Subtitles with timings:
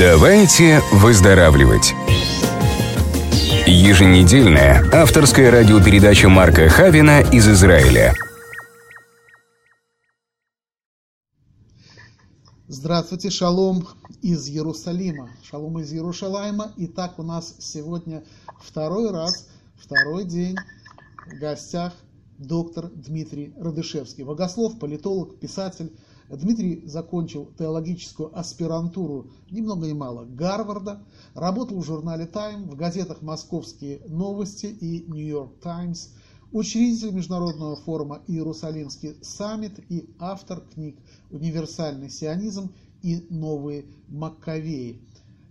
[0.00, 1.92] Давайте выздоравливать.
[3.66, 8.14] Еженедельная авторская радиопередача Марка Хавина из Израиля.
[12.66, 13.86] Здравствуйте, шалом
[14.22, 15.28] из Иерусалима.
[15.42, 16.72] Шалом из Иерушалайма.
[16.78, 18.24] Итак, у нас сегодня
[18.58, 20.56] второй раз, второй день
[21.26, 21.92] в гостях
[22.38, 24.24] доктор Дмитрий Радышевский.
[24.24, 25.92] Богослов, политолог, писатель.
[26.36, 31.02] Дмитрий закончил теологическую аспирантуру ни много ни мало Гарварда,
[31.34, 36.10] работал в журнале Time, в газетах «Московские новости» и «Нью-Йорк Таймс»,
[36.52, 40.96] учредитель Международного форума «Иерусалимский саммит» и автор книг
[41.30, 42.70] «Универсальный сионизм»
[43.02, 45.02] и «Новые Маккавеи»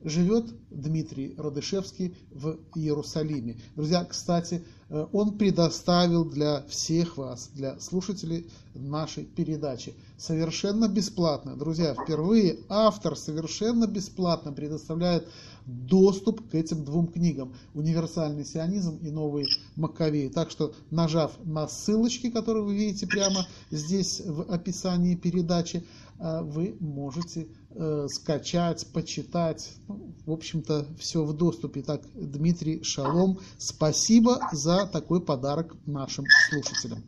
[0.01, 3.57] живет Дмитрий Радышевский в Иерусалиме.
[3.75, 11.55] Друзья, кстати, он предоставил для всех вас, для слушателей нашей передачи, совершенно бесплатно.
[11.55, 15.27] Друзья, впервые автор совершенно бесплатно предоставляет
[15.65, 20.29] доступ к этим двум книгам «Универсальный сионизм» и «Новые Маккавеи».
[20.29, 25.83] Так что, нажав на ссылочки, которые вы видите прямо здесь в описании передачи,
[26.19, 29.71] э, вы можете э, скачать, почитать.
[29.87, 31.81] Ну, в общем-то, все в доступе.
[31.81, 37.03] Так, Дмитрий Шалом, спасибо за такой подарок нашим слушателям.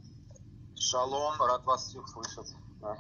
[0.75, 2.55] Шалом, рад вас всех слышать.
[2.81, 2.97] Да,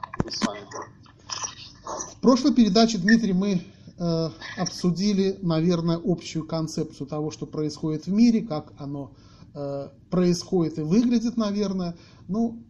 [1.83, 3.65] в прошлой передаче, Дмитрий, мы
[3.97, 9.15] э, обсудили, наверное, общую концепцию того, что происходит в мире, как оно
[9.55, 11.97] э, происходит и выглядит, наверное.
[12.27, 12.61] Ну,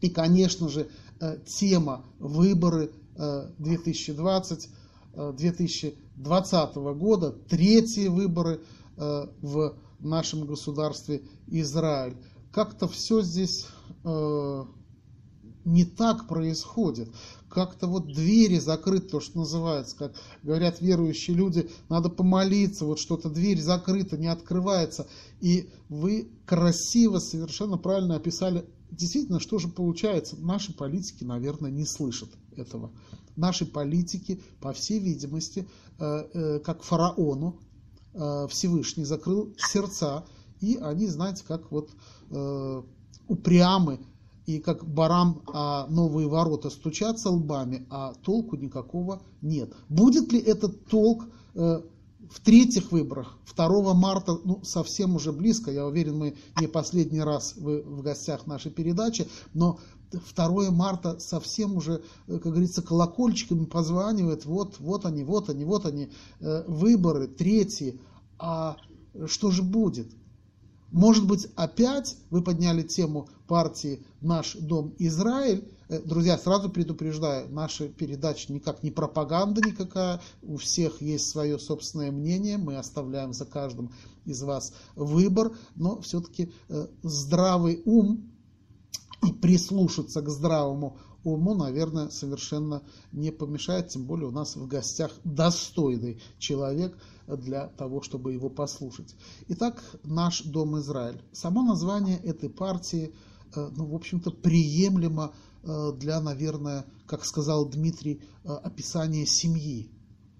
[0.00, 4.68] и, конечно же, э, тема выборы 2020,
[5.14, 8.60] э, 2020 э, года, третьи выборы
[8.96, 12.16] э, в нашем государстве Израиль.
[12.52, 13.66] Как-то все здесь
[15.64, 17.10] не так происходит.
[17.48, 23.28] Как-то вот двери закрыты, то, что называется, как говорят верующие люди, надо помолиться, вот что-то
[23.28, 25.06] дверь закрыта, не открывается.
[25.40, 30.36] И вы красиво, совершенно правильно описали действительно, что же получается?
[30.38, 32.90] Наши политики, наверное, не слышат этого.
[33.36, 37.60] Наши политики, по всей видимости, э, э, как фараону,
[38.14, 40.24] э, Всевышний закрыл сердца,
[40.60, 41.90] и они, знаете, как вот
[43.28, 44.00] упрямы,
[44.46, 49.72] и как барам а новые ворота стучатся лбами, а толку никакого нет.
[49.88, 51.26] Будет ли этот толк
[52.30, 57.54] в третьих выборах 2 марта, ну, совсем уже близко, я уверен, мы не последний раз
[57.56, 59.78] вы в гостях нашей передачи, но
[60.36, 66.10] 2 марта совсем уже, как говорится, колокольчиками позванивает, вот, вот они, вот они, вот они,
[66.40, 68.00] э, выборы третьи,
[68.38, 68.76] а
[69.26, 70.08] что же будет?
[70.92, 77.88] Может быть, опять вы подняли тему партии «Наш дом Израиль», Э, друзья, сразу предупреждаю, наша
[77.88, 83.92] передача никак не пропаганда никакая, у всех есть свое собственное мнение, мы оставляем за каждым
[84.24, 88.30] из вас выбор, но все-таки э, здравый ум
[89.26, 95.10] и прислушаться к здравому уму, наверное, совершенно не помешает, тем более у нас в гостях
[95.24, 96.96] достойный человек
[97.26, 99.16] для того, чтобы его послушать.
[99.48, 101.20] Итак, наш Дом Израиль.
[101.32, 103.14] Само название этой партии,
[103.54, 109.90] э, ну, в общем-то, приемлемо Э, для, наверное, как сказал Дмитрий, э, описания семьи.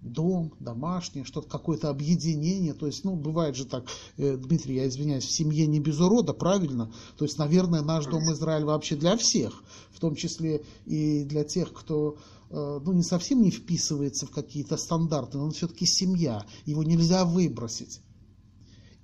[0.01, 2.73] Дом, домашнее, что-то, какое-то объединение.
[2.73, 3.84] То есть, ну, бывает же так,
[4.17, 6.93] э, Дмитрий, я извиняюсь, в семье не без урода, правильно?
[7.17, 11.73] То есть, наверное, наш Дом Израиль вообще для всех, в том числе и для тех,
[11.73, 12.17] кто
[12.50, 18.00] ну, не совсем не вписывается в какие-то стандарты, но он все-таки семья, его нельзя выбросить.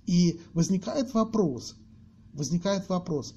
[0.06, 1.74] И возникает вопрос,
[2.32, 3.34] возникает вопрос,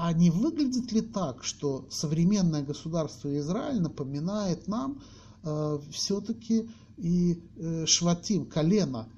[0.00, 5.02] а не выглядит ли так, что современное государство Израиль напоминает нам
[5.42, 9.08] э, все-таки и э, шватим, колено,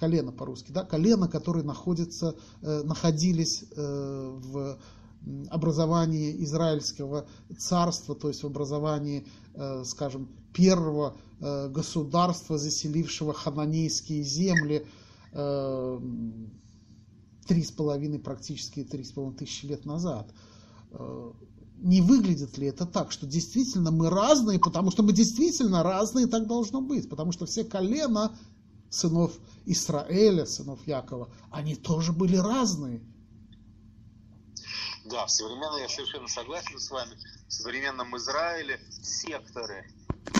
[0.00, 4.76] колено по-русски, да, колено, которые находятся, э, находились э, в
[5.50, 14.84] образовании израильского царства, то есть в образовании, э, скажем, первого э, государства, заселившего хананейские земли,
[15.32, 16.00] э,
[17.44, 20.32] три с половиной, практически три с половиной тысячи лет назад.
[20.92, 21.32] Э,
[21.76, 26.46] не выглядит ли это так, что действительно мы разные, потому что мы действительно разные, так
[26.46, 28.36] должно быть, потому что все колена
[28.90, 29.32] сынов
[29.66, 33.02] Израиля, сынов Якова, они тоже были разные.
[35.04, 37.14] Да, в современном, я совершенно согласен с вами,
[37.48, 39.86] в современном Израиле секторы,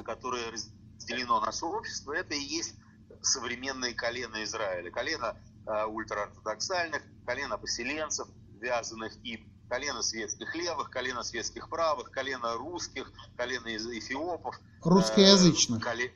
[0.04, 2.74] которые разделено наше общество, это и есть
[3.20, 4.90] современные колена Израиля.
[4.90, 5.36] Колено
[5.66, 8.28] ультраортодоксальных, колено поселенцев,
[8.60, 14.60] вязаных и колено светских левых, колено светских правых, колено русских, колено эфиопов.
[14.82, 15.80] Русскоязычных.
[15.80, 16.12] Э, коле...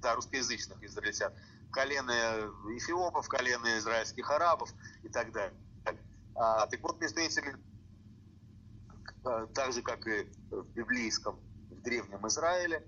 [0.00, 1.32] да, русскоязычных израильтян,
[1.70, 2.12] колены
[2.76, 4.70] эфиопов, колены израильских арабов
[5.02, 5.58] и так далее.
[6.34, 7.56] А, так вот, между этими,
[9.24, 11.38] а, так же, как и в библейском,
[11.70, 12.86] в древнем Израиле,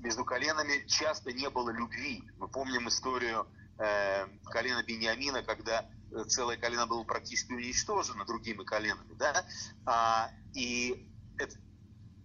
[0.00, 2.22] между коленами часто не было любви.
[2.36, 3.46] Мы помним историю
[3.78, 5.88] э, колена Бениамина, когда
[6.28, 9.14] целое колено было практически уничтожено другими коленами.
[9.14, 9.44] Да?
[9.84, 11.58] А, и этот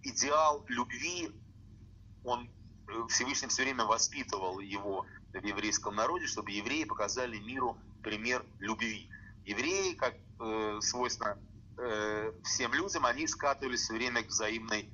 [0.02, 1.30] идеал любви,
[2.24, 2.48] он
[2.88, 9.08] э, Всевышний все время воспитывал его в еврейском народе, чтобы евреи показали миру пример любви.
[9.44, 11.38] Евреи, как э, свойственно
[11.78, 14.88] э, всем людям, они скатывались все время к взаимной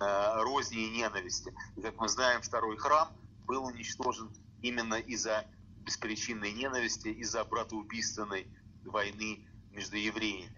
[0.00, 1.54] э, розни и ненависти.
[1.76, 3.08] И, как мы знаем, второй храм
[3.46, 4.30] был уничтожен
[4.62, 5.46] именно из-за
[5.84, 8.46] беспричинной ненависти, из-за братоубийственной
[8.84, 10.56] войны между евреями.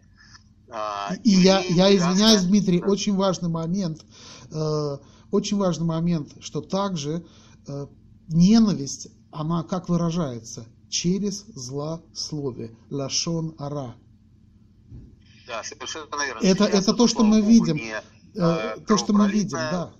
[0.70, 4.04] А, и я, я извиняюсь, Дмитрий, очень важный момент,
[4.50, 4.98] э,
[5.30, 7.26] очень важный момент, что также
[7.66, 7.86] э,
[8.28, 10.66] ненависть, она как выражается?
[10.94, 12.76] через злословие.
[12.88, 13.96] Лашон ара.
[15.46, 16.40] Да, совершенно верно.
[16.40, 17.76] Это, это то, что мы видим.
[17.76, 18.00] Не,
[18.36, 19.92] э, то, что мы видим, да.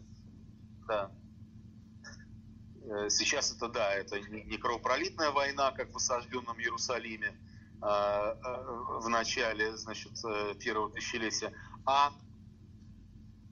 [0.86, 1.10] Да.
[2.94, 7.36] Э, сейчас это, да, это не кровопролитная война, как в осажденном Иерусалиме
[7.80, 10.12] а, э, в начале, значит,
[10.58, 11.52] первого тысячелетия,
[11.84, 12.12] а,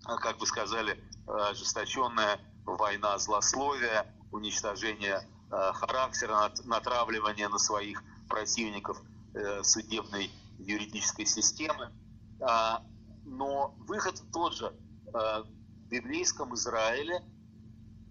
[0.04, 9.02] как вы сказали, ожесточенная война злословия, уничтожение Э, характера, натравливания на своих противников
[9.34, 11.92] э, судебной юридической системы.
[12.40, 12.82] А,
[13.26, 14.72] но выход тот же.
[15.12, 17.22] Э, в библейском Израиле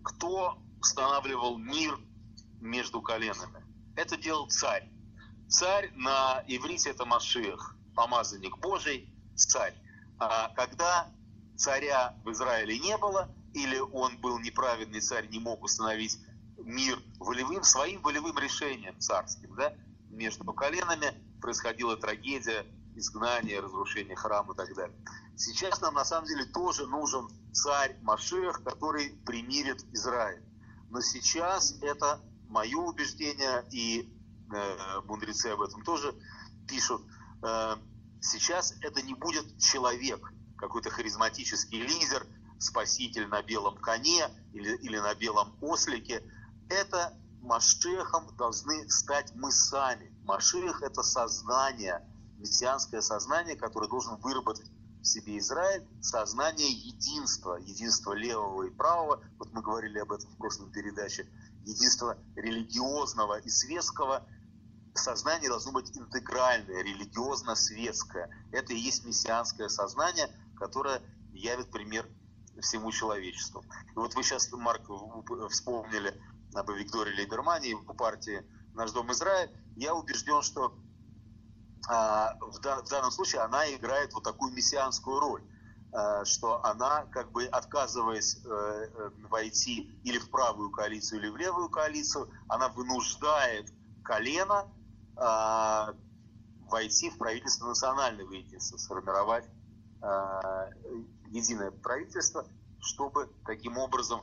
[0.03, 1.97] кто устанавливал мир
[2.59, 3.63] между коленами?
[3.95, 4.89] Это делал царь.
[5.47, 9.75] Царь на иврите это Машиах, помазанник Божий, царь.
[10.17, 11.07] А когда
[11.55, 16.17] царя в Израиле не было, или он был неправедный царь, не мог установить
[16.57, 19.73] мир волевым, своим волевым решением царским, да,
[20.09, 24.95] между коленами происходила трагедия, изгнание, разрушение храма и так далее.
[25.35, 30.43] Сейчас нам на самом деле тоже нужен царь Машех, который примирит Израиль.
[30.91, 34.13] Но сейчас это мое убеждение, и
[34.53, 36.13] э, мудрецы об этом тоже
[36.67, 37.01] пишут,
[37.41, 37.77] э,
[38.19, 42.27] сейчас это не будет человек, какой-то харизматический лидер,
[42.59, 46.21] спаситель на белом коне или, или на белом ослике,
[46.69, 50.13] это Машехом должны стать мы сами.
[50.25, 52.05] Машех– это сознание,
[52.37, 54.69] мессианское сознание, которое должен выработать
[55.01, 60.37] в себе Израиль, сознание единства, единства левого и правого, вот мы говорили об этом в
[60.37, 61.27] прошлой передаче,
[61.65, 64.27] единство религиозного и светского,
[64.93, 68.29] сознание должно быть интегральное, религиозно-светское.
[68.51, 71.01] Это и есть мессианское сознание, которое
[71.33, 72.07] явит пример
[72.61, 73.63] всему человечеству.
[73.93, 74.83] И вот вы сейчас, Марк,
[75.49, 76.13] вспомнили
[76.53, 78.43] об Виктории Лейбермане и по партии
[78.73, 80.75] «Наш дом Израиль», я убежден, что
[81.87, 85.43] в, в данном случае она играет вот такую мессианскую роль,
[85.93, 91.35] а, что она, как бы отказываясь э, э, войти или в правую коалицию, или в
[91.35, 94.71] левую коалицию, она вынуждает колено
[95.17, 95.93] а,
[96.69, 99.45] войти в правительство национального единства, сформировать
[101.27, 102.47] единое правительство,
[102.79, 104.21] чтобы таким образом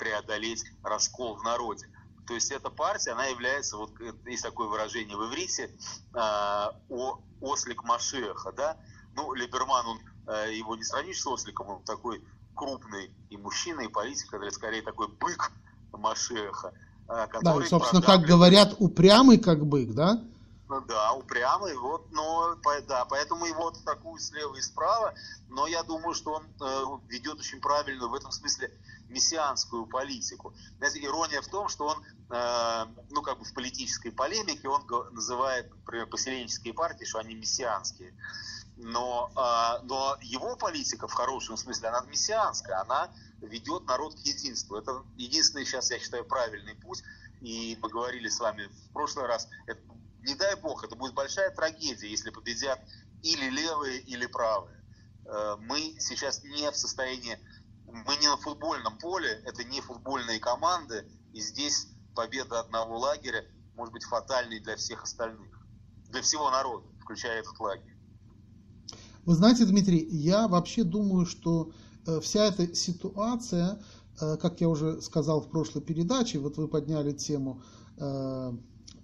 [0.00, 1.86] преодолеть раскол в народе.
[2.26, 3.92] То есть эта партия, она является, вот
[4.26, 5.70] есть такое выражение в иврите,
[6.12, 8.76] э, о, ослик Машеха, да.
[9.14, 12.22] Ну, Либерман, он, э, его не сравнишь с осликом, он такой
[12.54, 15.52] крупный и мужчина, и политик, это скорее такой бык
[15.92, 16.72] Машеха.
[17.08, 20.20] Э, да, и, собственно, как говорят, упрямый как бык, да?
[20.68, 22.56] Ну да, упрямый, вот, но,
[22.88, 25.14] да, поэтому его атакуют слева и справа,
[25.48, 28.72] но я думаю, что он э, ведет очень правильную в этом смысле
[29.08, 30.54] мессианскую политику.
[30.78, 35.70] Знаете, ирония в том, что он, э, ну, как бы в политической полемике, он называет,
[35.70, 38.12] например, поселенческие партии, что они мессианские.
[38.76, 44.76] Но, э, но его политика, в хорошем смысле, она мессианская, она ведет народ к единству.
[44.76, 47.04] Это единственный сейчас, я считаю, правильный путь.
[47.40, 49.80] И мы говорили с вами в прошлый раз, это,
[50.26, 52.80] не дай бог, это будет большая трагедия, если победят
[53.22, 54.82] или левые, или правые.
[55.24, 57.38] Э, мы сейчас не в состоянии
[57.86, 63.44] мы не на футбольном поле, это не футбольные команды, и здесь победа одного лагеря
[63.76, 65.66] может быть фатальной для всех остальных,
[66.08, 67.96] для всего народа, включая этот лагерь.
[69.24, 71.72] Вы знаете, Дмитрий, я вообще думаю, что
[72.06, 73.82] э, вся эта ситуация,
[74.20, 77.62] э, как я уже сказал в прошлой передаче, вот вы подняли тему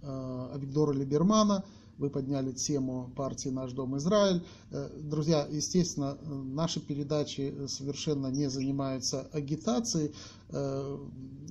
[0.02, 1.64] э, Виктора Либермана,
[1.98, 4.42] вы подняли тему партии «Наш дом Израиль».
[4.70, 10.12] Э, друзья, естественно, наши передачи совершенно не занимаются агитацией.
[10.48, 10.98] Э,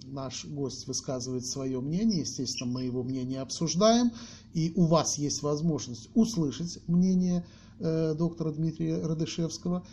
[0.08, 4.12] наш гость высказывает свое мнение, естественно, мы его мнение обсуждаем,
[4.54, 7.46] и у вас есть возможность услышать мнение
[7.80, 9.86] э, доктора Дмитрия Радышевского,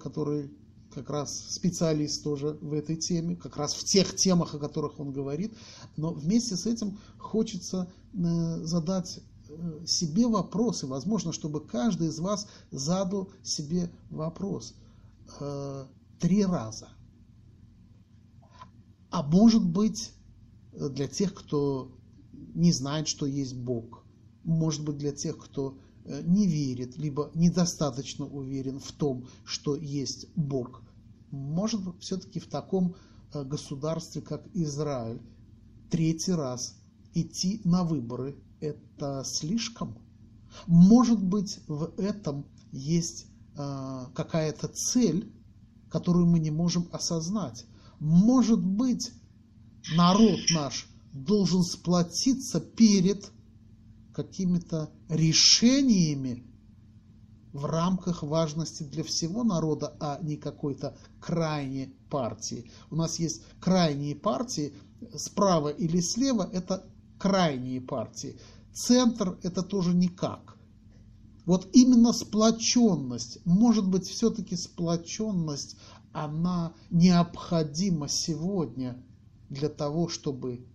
[0.00, 0.48] который
[0.96, 5.12] как раз специалист тоже в этой теме, как раз в тех темах, о которых он
[5.12, 5.54] говорит.
[5.98, 10.86] Но вместе с этим хочется э, задать э, себе вопросы.
[10.86, 14.74] Возможно, чтобы каждый из вас задал себе вопрос
[15.38, 15.84] э,
[16.18, 16.88] три раза.
[19.10, 20.12] А может быть,
[20.72, 21.92] для тех, кто
[22.54, 24.02] не знает, что есть Бог,
[24.44, 25.76] может быть, для тех, кто
[26.06, 30.82] не верит, либо недостаточно уверен в том, что есть Бог
[31.30, 32.94] может все-таки в таком
[33.32, 35.20] э, государстве, как Израиль,
[35.90, 36.76] третий раз
[37.14, 39.98] идти на выборы– это слишком?
[40.66, 45.32] Может быть, в этом есть э, какая-то цель,
[45.90, 47.64] которую мы не можем осознать.
[48.00, 49.12] Может быть,
[49.96, 53.30] народ наш должен сплотиться перед
[54.12, 56.44] какими-то решениями,
[57.56, 62.70] в рамках важности для всего народа, а не какой-то крайней партии.
[62.90, 64.74] У нас есть крайние партии,
[65.14, 66.86] справа или слева это
[67.18, 68.38] крайние партии.
[68.72, 70.56] Центр это тоже никак.
[71.46, 75.76] Вот именно сплоченность, может быть, все-таки сплоченность,
[76.12, 79.02] она необходима сегодня
[79.48, 80.66] для того, чтобы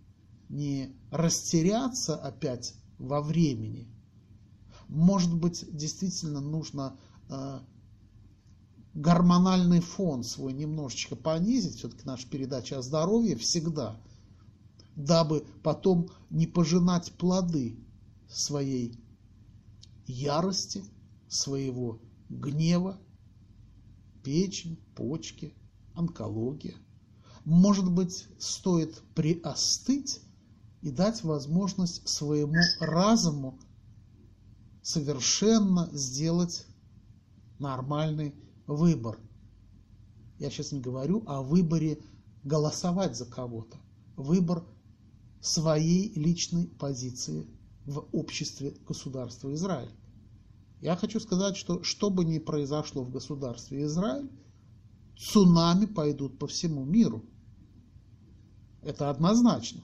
[0.48, 3.91] не растеряться опять во времени,
[4.92, 6.98] может быть, действительно нужно
[7.30, 7.60] э,
[8.94, 13.98] гормональный фон свой немножечко понизить, все-таки наша передача о здоровье всегда,
[14.94, 17.78] дабы потом не пожинать плоды
[18.28, 18.98] своей
[20.06, 20.84] ярости,
[21.26, 22.98] своего гнева,
[24.22, 25.54] печень, почки,
[25.94, 26.74] онкология.
[27.46, 30.20] Может быть, стоит приостыть
[30.82, 33.58] и дать возможность своему разуму
[34.82, 36.66] совершенно сделать
[37.58, 38.34] нормальный
[38.66, 39.18] выбор.
[40.38, 42.00] Я сейчас не говорю о выборе
[42.42, 43.78] голосовать за кого-то.
[44.16, 44.64] Выбор
[45.40, 47.46] своей личной позиции
[47.86, 49.90] в обществе государства Израиль.
[50.80, 54.30] Я хочу сказать, что что бы ни произошло в государстве Израиль,
[55.16, 57.24] цунами пойдут по всему миру.
[58.82, 59.82] Это однозначно.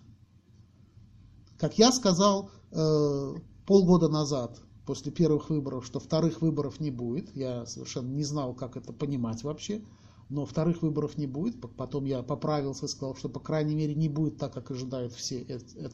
[1.57, 7.37] Как я сказал э, полгода назад после первых выборов, что вторых выборов не будет.
[7.37, 9.83] Я совершенно не знал, как это понимать вообще.
[10.31, 11.61] Но вторых выборов не будет.
[11.77, 15.43] Потом я поправился и сказал, что, по крайней мере, не будет так, как ожидают все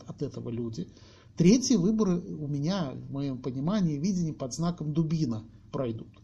[0.06, 0.86] от этого люди.
[1.36, 6.14] Третьи выборы у меня, в моем понимании, видении, под знаком Дубина пройдут.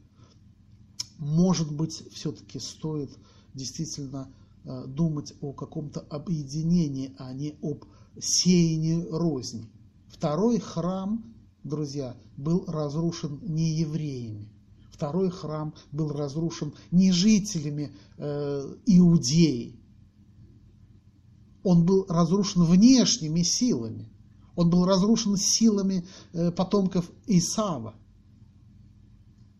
[1.19, 3.11] Может быть, все-таки стоит
[3.53, 4.33] действительно
[4.65, 7.85] э, думать о каком-то объединении, а не об
[8.21, 9.69] сеянии розни.
[10.07, 11.25] Второй храм
[11.65, 14.49] друзья, был разрушен не евреями.
[14.91, 19.77] Второй храм был разрушен не жителями э, Иудеи.
[21.63, 24.09] Он был разрушен внешними силами.
[24.57, 27.95] Он был разрушен силами э, потомков Исава.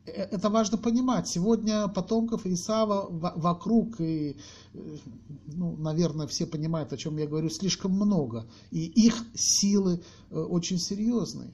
[0.07, 1.29] Э, это важно понимать.
[1.29, 4.37] Сегодня потомков Исава вокруг, и,
[4.75, 4.97] э,
[5.47, 8.47] ну, наверное, все понимают, о чем я говорю, слишком много.
[8.71, 11.53] И их силы э, очень серьезные.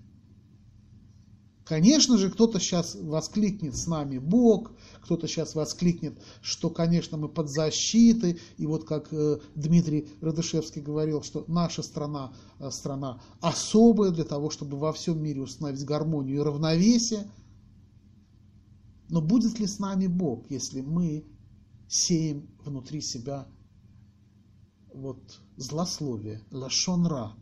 [1.66, 4.70] Конечно же, кто-то сейчас воскликнет с нами Бог,
[5.00, 11.25] кто-то сейчас воскликнет, что, конечно, мы под защитой, и вот как э, Дмитрий Радышевский говорил,
[11.25, 16.44] что наша страна э, страна особая для того, чтобы во всем мире установить гармонию и
[16.44, 17.28] равновесие.
[19.08, 21.26] Но будет ли с нами Бог, если мы
[21.88, 23.49] сеем внутри себя
[24.94, 27.32] вот злословие, лашонра,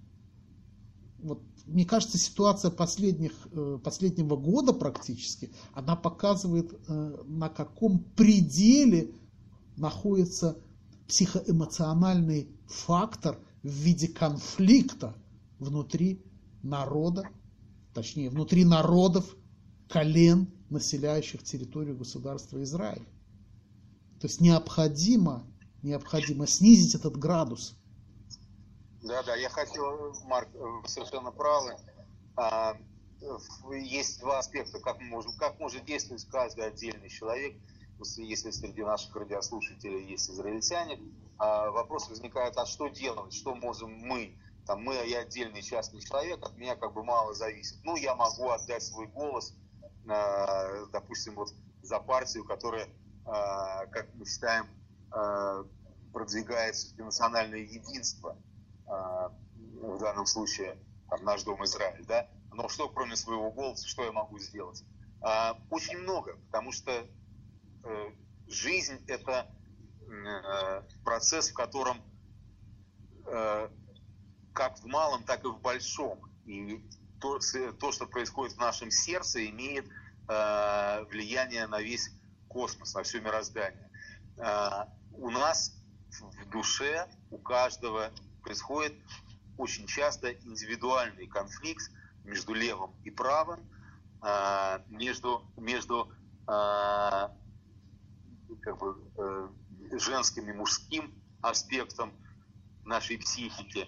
[1.25, 9.11] вот мне кажется, ситуация последних, э, последнего года практически, она показывает, э, на каком пределе
[9.77, 10.59] находится
[11.09, 15.17] психоэмоциональный фактор в виде конфликта
[15.59, 16.23] внутри
[16.63, 17.29] народа,
[17.95, 19.35] точнее, внутри народов,
[19.89, 23.07] колен, населяющих территорию государства Израиль.
[24.21, 25.45] То есть необходимо,
[25.83, 27.77] необходимо снизить этот градус–
[29.05, 31.77] да, да, я хотел, Марк, вы совершенно правы.
[32.37, 32.77] А,
[33.73, 37.57] есть два аспекта, как, может, как может действовать каждый отдельный человек,
[38.17, 41.01] если среди наших радиослушателей есть израильтяне.
[41.39, 46.43] А вопрос возникает, а что делать, что можем мы там мы, я отдельный частный человек,
[46.43, 47.79] от меня как бы мало зависит.
[47.85, 49.55] Ну, я могу отдать свой голос,
[50.07, 52.91] э, допустим, вот за партию, которая, э,
[53.27, 54.67] как мы считаем,
[55.13, 55.65] э,
[56.13, 58.44] продвигает национальное единство, э,
[58.87, 60.77] в данном случае
[61.09, 64.85] там, наш дом Израиль, да, но что кроме своего голоса, что я могу сделать?
[65.23, 68.11] Э, очень много, потому что э,
[68.49, 69.51] жизнь это
[70.07, 72.01] э, процесс, в котором
[73.27, 73.69] э,
[74.53, 76.21] как в малом, так и в большом.
[76.47, 76.85] И
[77.21, 77.39] то,
[77.81, 79.87] то что происходит в нашем сердце, имеет
[80.29, 82.11] э, влияние на весь
[82.49, 83.91] космос, на все мироздание.
[84.39, 85.75] Э, у нас
[86.21, 88.11] в душе, у каждого
[88.45, 88.95] происходит
[89.57, 91.91] очень часто индивидуальный конфликт
[92.25, 93.61] между левым и правым,
[94.23, 96.13] э, между, между
[96.47, 97.29] э,
[98.63, 99.49] как бы, э,
[99.99, 102.13] женским и мужским аспектом
[102.85, 103.87] нашей психики.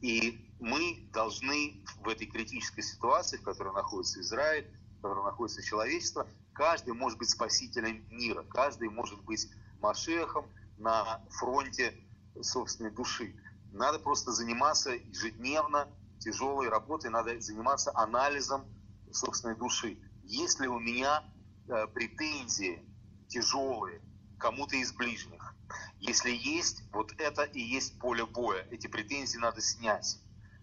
[0.00, 4.66] И мы должны в этой критической ситуации, в которой находится Израиль,
[4.98, 9.48] в которой находится человечество, каждый может быть спасителем мира, каждый может быть
[9.80, 10.46] Машехом
[10.78, 11.94] на фронте
[12.40, 13.34] собственной души.
[13.76, 15.86] Надо просто заниматься ежедневно
[16.18, 18.64] тяжелой работой, надо заниматься анализом
[19.12, 19.98] собственной души.
[20.24, 21.22] Если у меня
[21.68, 22.82] э, претензии
[23.28, 24.00] тяжелые
[24.38, 25.54] кому-то из ближних,
[26.00, 28.66] если есть, вот это и есть поле боя.
[28.70, 30.20] Эти претензии надо снять.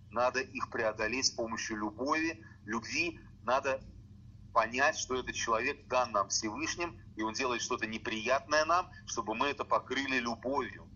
[0.09, 3.19] Надо их преодолеть с помощью любови, любви.
[3.43, 3.79] Надо
[4.53, 9.47] понять, что этот человек дан нам Всевышним, и он делает что-то неприятное нам, чтобы мы
[9.49, 10.89] это покрыли любовью.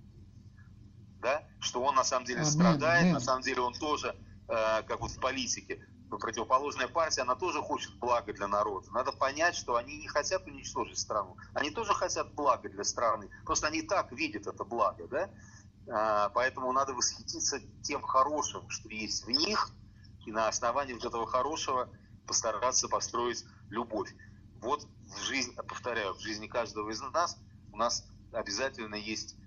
[1.21, 1.43] Да?
[1.59, 3.13] Что он на самом деле Амин, страдает, амин.
[3.13, 4.15] на самом деле он тоже,
[4.47, 8.89] э, как вот в политике, противоположная партия, она тоже хочет блага для народа.
[8.91, 11.35] Надо понять, что они не хотят уничтожить страну.
[11.53, 13.29] Они тоже хотят блага для страны.
[13.45, 15.29] Просто они так видят это благо, да?
[15.89, 19.69] А, поэтому надо восхититься тем хорошим, что есть в них,
[20.25, 21.89] и на основании вот этого хорошего
[22.25, 24.13] постараться построить любовь.
[24.61, 27.37] Вот в жизни, повторяю, в жизни каждого из нас
[27.71, 29.46] у нас обязательно есть Э,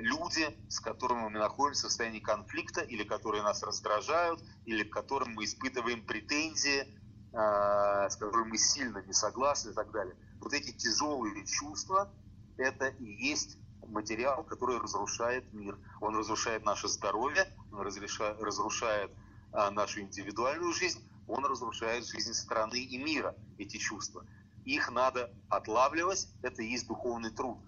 [0.00, 5.34] люди, с которыми мы находимся в состоянии конфликта, или которые нас раздражают, или к которым
[5.34, 6.86] мы испытываем претензии,
[7.32, 10.14] э, с которыми мы сильно не согласны и так далее.
[10.40, 12.12] Вот эти тяжелые чувства,
[12.56, 15.78] это и есть материал, который разрушает мир.
[16.00, 19.10] Он разрушает наше здоровье, он разрушает
[19.52, 24.24] э, нашу индивидуальную жизнь, он разрушает жизнь страны и мира, эти чувства.
[24.64, 27.58] Их надо отлавливать, это и есть духовный труд.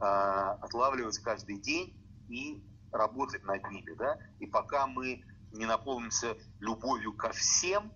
[0.00, 1.94] А, отлавливать каждый день
[2.28, 3.94] и работать над ними.
[3.98, 4.18] Да?
[4.38, 7.92] И пока мы не наполнимся любовью ко всем,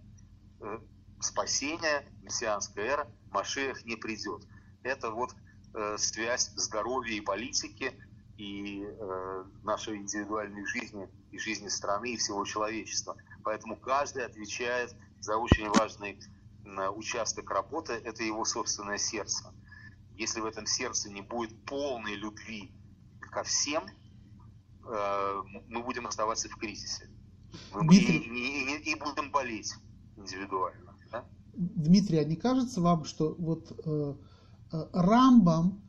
[0.61, 0.81] э,
[1.21, 4.47] спасение, мессианская эра, Машеях не придет.
[4.83, 5.35] Это вот
[5.73, 7.99] э, связь здоровья и политики,
[8.37, 13.17] и э, нашей индивидуальной жизни, и жизни страны, и всего человечества.
[13.45, 16.21] Поэтому каждый отвечает за очень важный
[16.97, 19.53] участок работы, это его собственное сердце
[20.17, 22.73] если в этом сердце не будет полной любви
[23.21, 23.85] ко всем,
[24.87, 27.09] э, мы будем оставаться в кризисе.
[27.73, 28.19] Дмитрий...
[28.19, 29.75] И, и, и будем болеть
[30.17, 30.97] индивидуально.
[31.11, 31.25] Да?
[31.55, 34.15] Дмитрий, а не кажется вам, что вот э,
[34.73, 35.83] э, Рамбам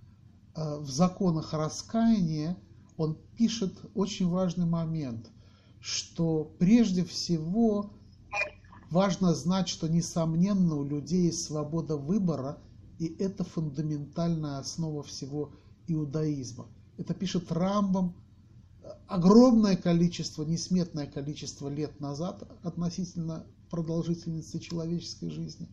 [0.55, 2.57] э, в законах раскаяния,
[2.97, 5.29] он пишет очень важный момент,
[5.81, 7.91] что прежде всего
[8.89, 12.57] важно знать, что несомненно у людей есть свобода выбора–
[12.99, 15.51] и это фундаментальная основа всего
[15.87, 16.67] иудаизма.
[16.97, 18.15] Это пишет Рамбам
[19.07, 25.67] огромное количество, несметное количество лет назад относительно продолжительности человеческой жизни.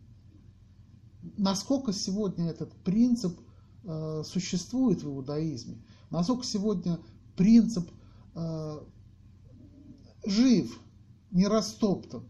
[1.36, 3.38] Насколько сегодня этот принцип
[3.84, 5.76] э, существует в иудаизме?
[6.10, 6.98] Насколько сегодня
[7.36, 7.88] принцип
[8.34, 8.80] э,
[10.26, 10.80] жив,
[11.30, 12.24] не растоптан?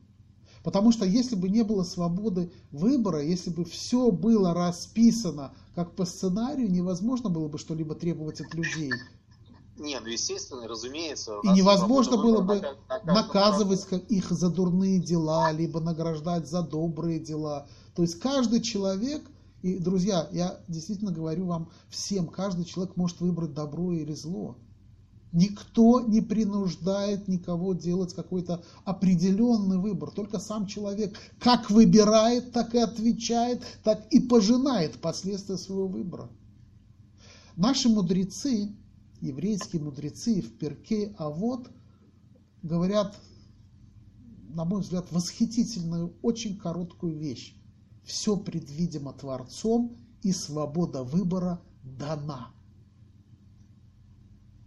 [0.62, 6.04] Потому что если бы не было свободы выбора, если бы все было расписано как по
[6.04, 8.92] сценарию, невозможно было бы что-либо требовать от людей.
[9.78, 11.40] Не, ну естественно, разумеется.
[11.42, 12.62] И невозможно было бы
[13.04, 17.66] наказывать их за дурные дела, либо награждать за добрые дела.
[17.96, 19.22] То есть каждый человек,
[19.62, 24.56] и, друзья, я действительно говорю вам всем, каждый человек может выбрать добро или зло.
[25.32, 30.10] Никто не принуждает никого делать какой-то определенный выбор.
[30.10, 36.28] Только сам человек как выбирает, так и отвечает, так и пожинает последствия своего выбора.
[37.56, 38.76] Наши мудрецы,
[39.20, 41.70] еврейские мудрецы в Перке, а вот
[42.62, 43.18] говорят,
[44.50, 47.54] на мой взгляд, восхитительную, очень короткую вещь.
[48.04, 52.52] Все предвидимо Творцом, и свобода выбора дана.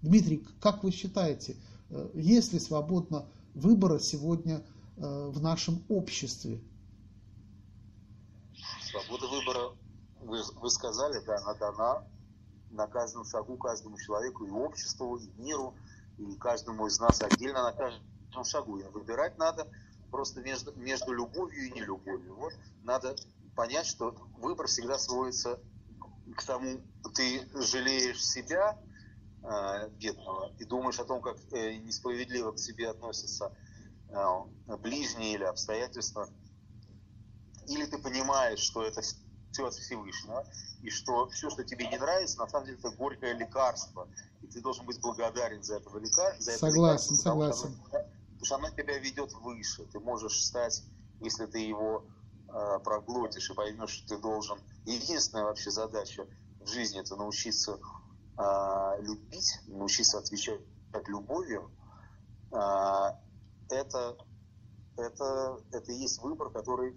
[0.05, 1.57] Дмитрий, как вы считаете,
[1.89, 4.63] э, есть ли свободно выбора сегодня
[4.97, 6.61] в нашем обществе?
[8.81, 9.75] Свобода выбора,
[10.21, 12.03] вы, вы сказали, да, она дана
[12.71, 15.73] на каждом шагу каждому человеку и обществу, и миру,
[16.17, 18.77] и каждому из нас отдельно на каждом шагу.
[18.77, 19.67] И выбирать надо
[20.11, 22.35] просто между, между любовью и нелюбовью.
[22.35, 23.15] Вот надо
[23.55, 25.59] понять, что выбор всегда сводится
[26.35, 26.81] к тому,
[27.13, 28.84] ты жалеешь себя, э,
[29.99, 33.55] бедного, и думаешь о том, как э, несправедливо к себе относятся
[34.09, 36.27] э, ближние или обстоятельства,
[37.67, 40.45] или ты понимаешь, что это все от Всевышнего,
[40.81, 44.07] и что все, что тебе не нравится, на самом деле это горькое лекарство,
[44.41, 46.35] и ты должен быть благодарен за, этого лекар...
[46.39, 47.15] за это согласен, лекарство.
[47.15, 48.11] Согласен, согласен.
[48.35, 50.83] Потому что оно тебя ведет выше, ты можешь стать,
[51.21, 52.03] если ты его
[52.49, 54.59] э, проглотишь и поймешь, что ты должен...
[54.85, 56.27] Единственная вообще задача
[56.59, 57.79] в жизни это научиться
[58.37, 60.61] э, любить, научиться отвечать
[61.07, 61.71] любовью.
[62.51, 63.11] Э,
[63.69, 64.17] это,
[64.97, 66.95] это, это и есть выбор, который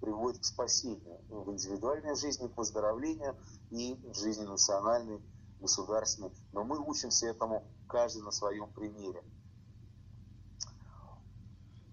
[0.00, 3.36] приводит к спасению в индивидуальной жизни, к выздоровлению
[3.70, 5.20] и в жизни национальной,
[5.60, 6.30] государственной.
[6.52, 9.22] Но мы учимся этому каждый на своем примере.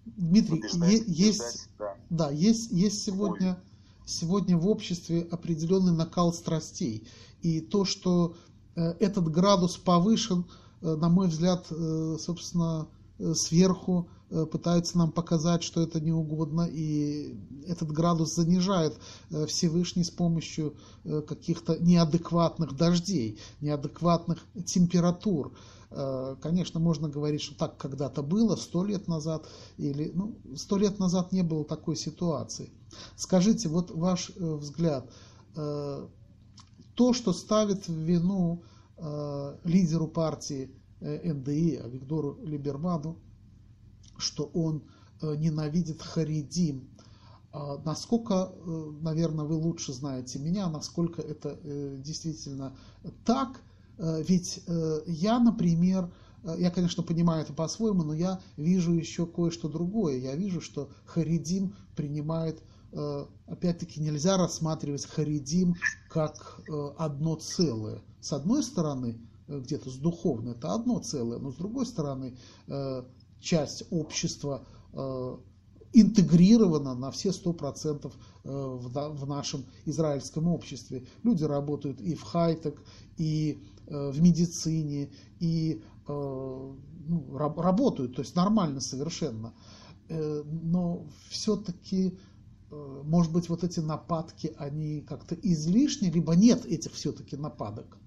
[0.04, 1.96] Дмитрий, побеждать, есть, да.
[2.10, 3.60] Да, есть, есть сегодня,
[4.06, 7.08] сегодня в обществе определенный накал страстей.
[7.42, 8.36] И то, что
[8.80, 10.44] этот градус повышен,
[10.82, 16.10] э, на мой взгляд, э, собственно, э, сверху Э, пытается нам показать, что это не
[16.10, 18.98] угодно, и этот градус занижает
[19.30, 25.52] э, Всевышний с помощью э, каких-то неадекватных дождей, неадекватных температур.
[26.42, 29.46] Конечно, можно говорить, что так когда-то было, сто лет назад,
[29.78, 32.70] или ну, сто лет назад не было такой ситуации.
[33.14, 35.08] Скажите, вот ваш взгляд,
[36.96, 38.62] то, что ставит в вину
[39.64, 43.18] лидеру партии НДИ, Виктору Либерману,
[44.18, 44.82] что он
[45.20, 46.88] э, ненавидит Харидим.
[47.52, 52.76] А насколько, э, наверное, вы лучше знаете меня, насколько это э, действительно
[53.24, 53.60] так,
[53.98, 54.62] ведь
[55.06, 56.12] я, например,
[56.58, 60.18] я, конечно, понимаю это по-своему, но я вижу еще кое-что другое.
[60.18, 62.62] Я вижу, что Харидим принимает,
[63.46, 65.74] опять-таки, нельзя рассматривать Харидим
[66.08, 66.60] как
[66.98, 68.02] одно целое.
[68.20, 69.18] С одной стороны,
[69.48, 72.36] где-то с духовной, это одно целое, но с другой стороны,
[73.40, 75.36] часть общества э,
[75.92, 78.12] интегрирована на все сто процентов
[78.44, 81.06] э, в нашем израильском обществе.
[81.22, 82.82] Люди работают и в хай-тек,
[83.16, 86.76] и э, в медицине, и ну,
[87.36, 89.52] работают, то есть нормально совершенно.
[90.08, 92.16] Но все-таки,
[92.70, 97.98] может быть, вот эти нападки, они как-то излишни, либо нет этих все-таки нападок?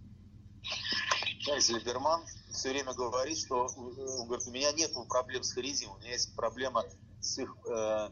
[1.44, 6.00] Знаете, Либерман все время говорит, что он говорит, у меня нет проблем с харизмом, у
[6.00, 6.84] меня есть проблема
[7.22, 8.10] с их э,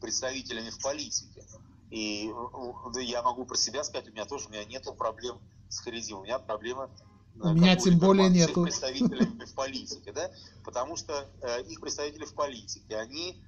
[0.00, 1.44] представителями в политике.
[1.90, 2.30] И
[2.92, 6.20] да, я могу про себя сказать, у меня тоже у меня нет проблем с харизмом,
[6.20, 6.88] у меня проблемы
[7.40, 10.30] у меня тем более нет представителями в политике, да,
[10.64, 13.40] потому что э, их представители в политике, они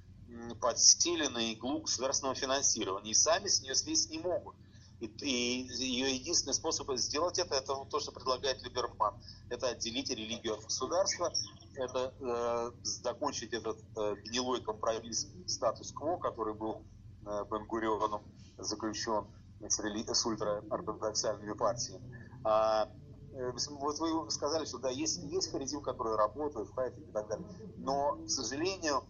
[0.59, 4.55] подстелены иглу государственного финансирования и сами с нее слезть не могут.
[4.99, 9.15] И, и ее единственный способ сделать это, это то, что предлагает Либерман.
[9.49, 11.33] Это отделить религию от государства,
[11.75, 16.83] это э, закончить этот э, гнилой компромисс статус-кво, который был
[17.25, 18.21] э, Бенгурионом
[18.59, 19.25] заключен
[19.67, 20.05] с, рели...
[20.05, 22.03] с ультраортодоксальными партиями.
[22.43, 22.87] А,
[23.33, 27.47] э, вот вы сказали, что да, есть, есть харизм, которые работают, в и так далее.
[27.77, 29.03] Но, к сожалению,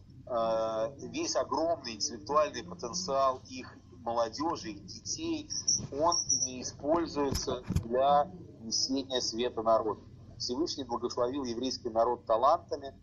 [1.10, 5.50] весь огромный интеллектуальный потенциал их молодежи, их детей,
[5.92, 6.16] он
[6.46, 10.02] не используется для несения света народу.
[10.38, 12.94] Всевышний благословил еврейский народ талантами,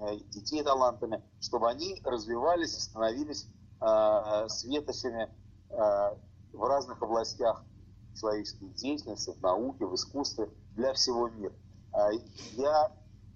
[0.00, 3.46] э, детей талантами, чтобы они развивались и становились
[3.80, 5.28] э, светочами
[5.70, 6.16] э,
[6.52, 7.62] в разных областях
[8.18, 11.52] человеческой деятельности, в науке, в искусстве для всего мира.
[11.92, 12.10] Э,
[12.52, 12.90] я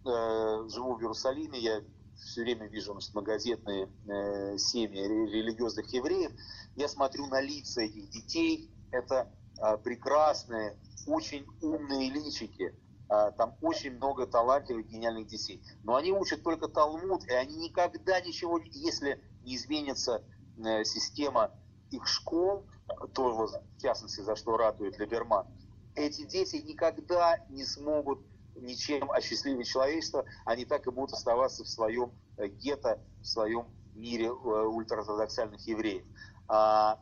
[0.05, 1.83] э, живу в Иерусалиме, я
[2.25, 6.33] все время вижу значит, многодетные э, семьи религиозных евреев,
[6.77, 9.31] я смотрю на лица этих детей, это
[9.61, 12.75] э, прекрасные, очень умные личики,
[13.09, 15.63] э, там очень много талантливых, гениальных детей.
[15.85, 20.23] Но они учат только Талмуд, и они никогда ничего, если не изменится
[20.59, 21.53] э, система
[21.91, 22.67] их школ,
[23.15, 25.47] то, в частности, за что радует Либерман,
[25.95, 28.21] эти дети никогда не смогут
[28.63, 34.27] ничем осчастливить человечество, они так и будут оставаться в своем э, гетто, в своем мире
[34.27, 36.05] э, ультраортодоксальных евреев.
[36.49, 36.99] А,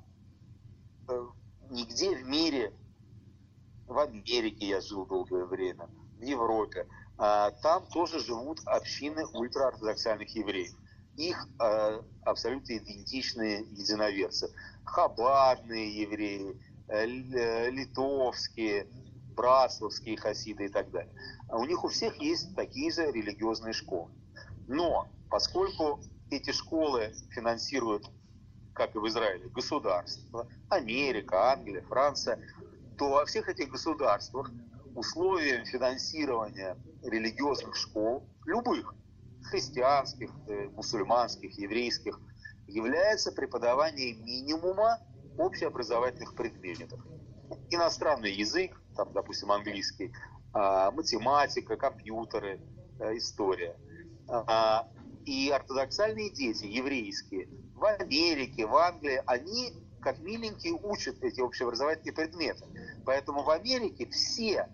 [1.09, 1.27] э,
[1.71, 2.73] нигде в мире,
[3.87, 6.87] в Америке я жил долгое время, в Европе,
[7.19, 10.75] а, там тоже живут общины ультраортодоксальных евреев.
[11.17, 14.51] их э, абсолютно идентичные единоверцы.
[14.85, 16.59] Хабарные евреи,
[17.71, 18.87] литовские,
[19.35, 21.13] братславские хасиды и так далее.
[21.49, 24.11] А у них у всех есть такие же религиозные школы.
[24.67, 28.11] Но поскольку эти школы финансируют,
[28.75, 32.41] как и в Израиле, государство, Америка, Англия, Франция,
[32.97, 34.51] то во всех этих государствах
[34.95, 38.95] условием финансирования религиозных школ, любых,
[39.43, 42.21] христианских, э, мусульманских, еврейских,
[42.67, 44.99] является преподавание минимума
[45.39, 47.01] общеобразовательных предметов.
[47.71, 50.13] Иностранный язык, там, допустим, английский,
[50.53, 52.61] а, математика, компьютеры,
[52.99, 53.77] э, история.
[54.29, 54.89] А,
[55.25, 62.65] и ортодоксальные дети, еврейские, в Америке, в Англии, они как миленькие учат эти общеобразовательные предметы.
[63.05, 64.67] Поэтому в Америке все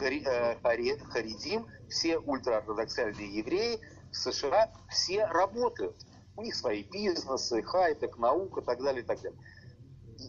[0.00, 5.96] Э, харидим, все ультраортодоксальные евреи в США, все работают.
[6.36, 9.38] У них свои бизнесы, хай-тек, наука и так далее, и так далее.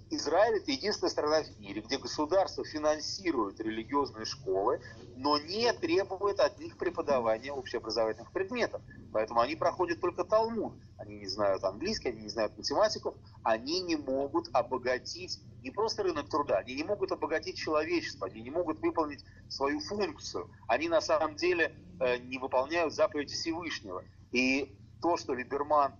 [0.10, 4.82] Израиль это единственная страна в мире, где государство финансирует религиозные школы,
[5.16, 8.82] но не требует от них преподавания общеобразовательных предметов.
[9.12, 10.74] Поэтому они проходят только Талмуд.
[10.98, 16.30] Они не знают английский, они не знают математиков, они не могут обогатить не просто рынок
[16.30, 20.50] труда, они не могут обогатить человечество, они не могут выполнить свою функцию.
[20.68, 24.04] Они на самом деле э, не выполняют заповеди Всевышнего.
[24.32, 25.94] И то, что Либерман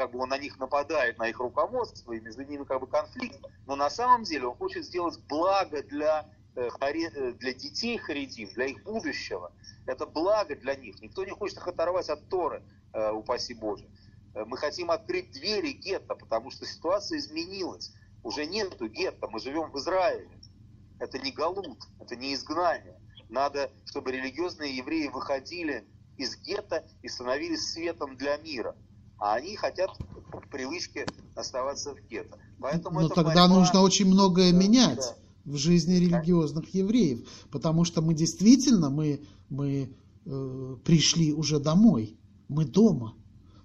[0.00, 3.38] как бы он на них нападает, на их руководство, и между ними как бы конфликт,
[3.66, 8.64] но на самом деле он хочет сделать благо для, э, э, для детей Харидим, для
[8.64, 9.52] их будущего.
[9.84, 11.02] Это благо для них.
[11.02, 12.62] Никто не хочет их оторвать от Торы,
[12.94, 13.86] э, упаси Боже.
[14.34, 17.92] Мы хотим открыть двери гетто, потому что ситуация изменилась.
[18.22, 20.30] Уже нету гетто, мы живем в Израиле.
[20.98, 22.98] Это не галут, это не изгнание.
[23.28, 25.84] Надо, чтобы религиозные евреи выходили
[26.16, 28.74] из гетто и становились светом для мира
[29.20, 29.90] а они хотят
[30.32, 31.06] по привычке
[31.36, 32.38] оставаться в гетто.
[32.58, 33.48] Поэтому Но тогда борьба...
[33.48, 35.52] нужно очень многое менять да.
[35.52, 36.78] в жизни религиозных да.
[36.78, 42.16] евреев, потому что мы действительно мы мы э, пришли уже домой,
[42.48, 43.14] мы дома.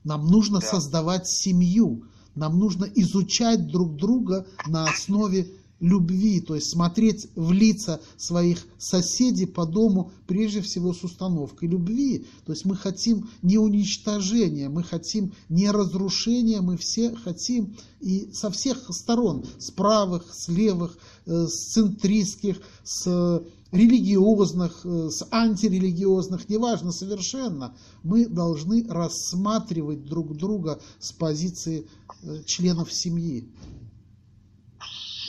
[0.04, 0.68] Нам нужно да.
[0.68, 2.04] создавать семью,
[2.36, 5.48] нам нужно изучать друг друга на основе
[5.80, 12.26] любви, то есть смотреть в лица своих соседей по дому, прежде всего с установкой любви.
[12.46, 18.50] То есть мы хотим не уничтожения, мы хотим не разрушения, мы все хотим и со
[18.52, 26.92] всех сторон, с правых, с левых, э, с центристских, с религиозных, э, с антирелигиозных, неважно
[26.92, 31.86] совершенно, мы должны рассматривать друг друга с позиции
[32.24, 33.50] э, членов семьи.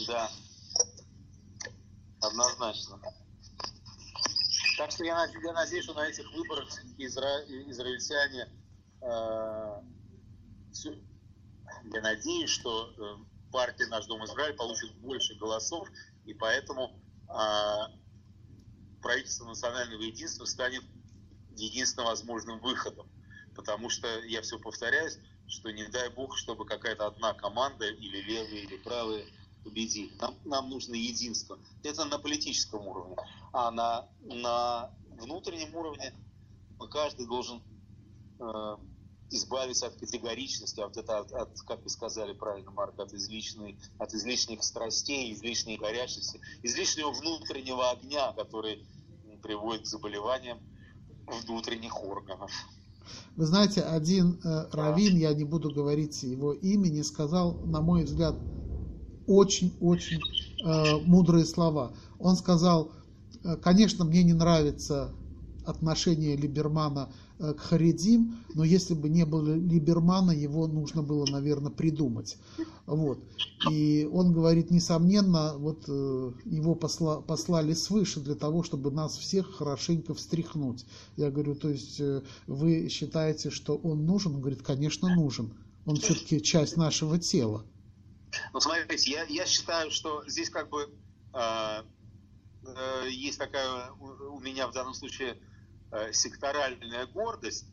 [0.07, 0.31] Да,
[2.21, 3.01] однозначно.
[4.79, 7.43] Так что я, я надеюсь, что на этих выборах изра...
[7.71, 8.49] израильтяне,
[9.01, 9.83] э,
[11.93, 15.89] я надеюсь, что э, партия «Наш Дом Израиль» получит больше голосов,
[16.25, 17.97] и поэтому э,
[19.03, 20.85] правительство национального единства станет
[21.57, 23.09] единственным возможным выходом.
[23.55, 28.65] Потому что, я все повторяюсь, что не дай бог, чтобы какая-то одна команда, или левые,
[28.65, 29.27] или правые,
[29.67, 30.13] победили.
[30.21, 31.59] Нам, нам нужно единство.
[31.83, 33.17] Это на политическом уровне.
[33.53, 36.15] А на, на внутреннем уровне
[36.91, 37.63] каждый должен
[38.39, 38.77] э,
[39.31, 44.15] избавиться от категоричности, от, это, от, от, как вы сказали правильно, Марк, от, излишней, от
[44.15, 48.87] излишних страстей, излишней горячности, излишнего внутреннего огня, который
[49.43, 50.59] приводит к заболеваниям
[51.27, 52.53] внутренних органов.
[53.37, 58.37] Вы знаете, один э, раввин, я не буду говорить его имени, сказал, на мой взгляд,
[59.27, 60.21] очень-очень
[60.65, 61.93] э, мудрые слова.
[62.19, 62.93] Он сказал,
[63.45, 65.13] э, конечно, мне не нравится
[65.65, 71.71] отношение Либермана э, к Харидим, но если бы не было Либермана, его нужно было, наверное,
[71.71, 72.39] придумать.
[72.87, 73.19] Вот.
[73.71, 79.57] И он говорит, несомненно, вот э, его посла, послали свыше для того, чтобы нас всех
[79.57, 80.87] хорошенько встряхнуть.
[81.17, 82.01] Я говорю, то есть
[82.47, 84.37] вы считаете, что он нужен?
[84.37, 85.53] Он говорит, конечно, нужен.
[85.85, 87.65] Он все-таки часть нашего тела.
[88.53, 90.93] Ну, смотрите, я, я считаю, что здесь как бы
[91.33, 91.83] э,
[92.67, 95.39] э, есть такая у, у меня в данном случае
[95.93, 97.67] э, секторальная гордость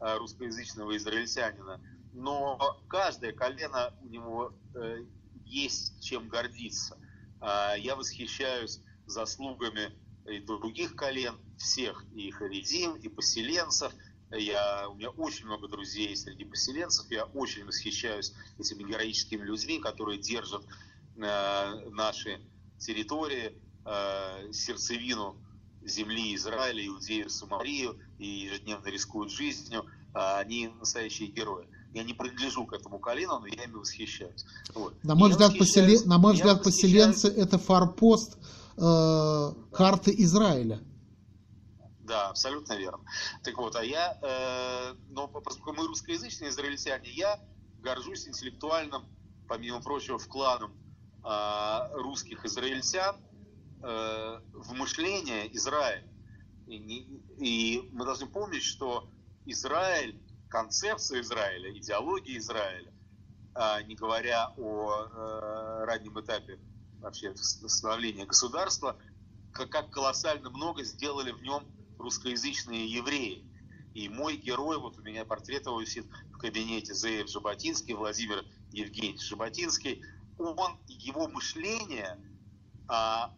[0.00, 1.80] э, русскоязычного израильтянина,
[2.12, 5.04] но каждое колено у него э,
[5.44, 6.98] есть чем гордиться.
[7.40, 9.92] Э, я восхищаюсь заслугами
[10.26, 13.92] и других колен, всех, и харидим, и поселенцев–
[14.36, 17.10] я, у меня очень много друзей среди поселенцев.
[17.10, 20.62] Я очень восхищаюсь этими героическими людьми, которые держат
[21.16, 22.40] э, наши
[22.78, 25.36] территории, э, сердцевину
[25.82, 27.98] земли Израиля, Иудею, Самарию.
[28.18, 31.66] и ежедневно рискуют жизнью, а они настоящие герои.
[31.94, 34.44] Я не принадлежу к этому колену, но я ими восхищаюсь.
[34.74, 34.92] Вот.
[35.02, 36.06] На мой взгляд, поселен...
[36.06, 38.36] на мой взгляд поселенцы это форпост
[38.76, 40.80] э, карты Израиля.
[42.08, 43.04] Да, абсолютно верно.
[43.44, 47.38] Так вот, а я, э, но поскольку мы русскоязычные израильтяне, я
[47.80, 49.04] горжусь интеллектуальным,
[49.46, 50.72] помимо прочего, вкладом
[51.22, 53.16] э, русских израильтян
[53.82, 56.08] э, в мышление Израиля.
[56.66, 56.76] И,
[57.38, 59.10] и мы должны помнить, что
[59.44, 60.18] Израиль,
[60.48, 62.90] концепция Израиля, идеология Израиля,
[63.54, 66.58] э, не говоря о э, раннем этапе
[67.00, 68.96] вообще становления государства,
[69.52, 71.66] как, как колоссально много сделали в нем
[71.98, 73.44] русскоязычные евреи.
[73.94, 79.22] И мой герой, вот у меня портрет его висит в кабинете Зеев Жаботинский, Владимир Евгеньевич
[79.22, 80.02] Жаботинский.
[80.38, 82.18] Он, его мышление,
[82.86, 83.34] а,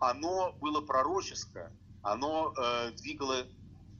[0.00, 3.46] оно было пророческое, оно э, двигало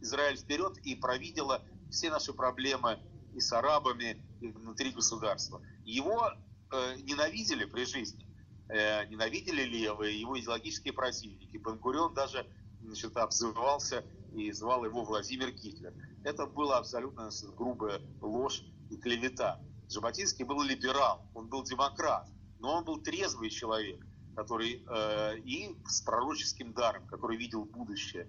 [0.01, 2.99] Израиль вперед и провидело все наши проблемы
[3.33, 5.63] и с арабами, и внутри государства.
[5.85, 8.27] Его э, ненавидели при жизни,
[8.69, 11.57] э, ненавидели левые, его идеологические противники.
[11.57, 12.47] Бангурион даже
[12.85, 15.95] значит, обзывался и звал его Владимир Гитлер.
[16.25, 19.61] Это была абсолютно грубая ложь и клевета.
[19.89, 26.01] Жаботинский был либерал, он был демократ, но он был трезвый человек, который э, и с
[26.01, 28.29] пророческим даром, который видел будущее.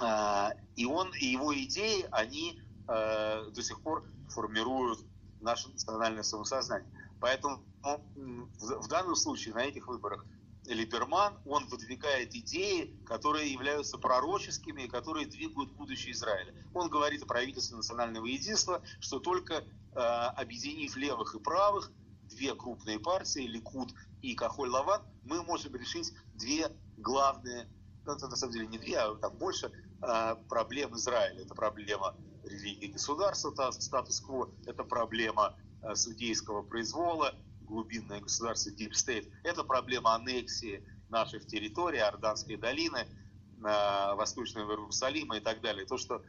[0.00, 5.00] Э, и он, и его идеи, они э, до сих пор формируют
[5.40, 6.90] наше национальное самосознание.
[7.20, 10.24] Поэтому в, в данном случае на этих выборах
[10.74, 16.54] Либерман, он выдвигает идеи, которые являются пророческими и которые двигают будущее Израиля.
[16.74, 21.90] Он говорит о правительстве национального единства, что только э, объединив левых и правых,
[22.28, 27.68] две крупные партии, Ликуд и Кахоль Лаван, мы можем решить две главные,
[28.04, 31.42] ну, это на самом деле не две, а там больше э, проблем Израиля.
[31.42, 37.34] Это проблема религии государства, статус-кво, это проблема э, судейского произвола,
[37.68, 39.30] глубинное государство Deep State.
[39.44, 43.06] Это проблема аннексии наших территорий, Орданской долины,
[43.60, 45.84] Восточного Иерусалима и так далее.
[45.86, 46.22] То, что,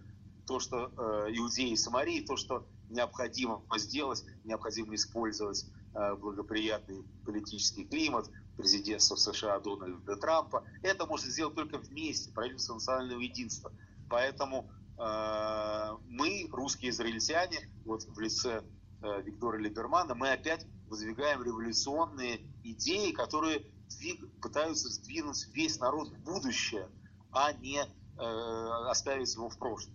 [0.47, 7.85] то, что э, Иудеи и Самарии, то, что необходимо сделать, необходимо использовать э, благоприятный политический
[7.85, 10.65] климат, президентства США Дональда Трампа.
[10.81, 13.71] Это можно сделать только вместе, правительство национального единства.
[14.09, 18.63] Поэтому э, мы, русские израильтяне, вот в лице
[19.01, 26.23] э, Виктора Либермана, мы опять выдвигаем революционные идеи, которые двиг, пытаются сдвинуть весь народ в
[26.23, 26.87] будущее,
[27.31, 29.93] а не э, оставить его в прошлом.